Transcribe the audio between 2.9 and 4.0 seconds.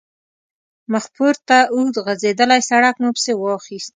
مو پسې واخیست.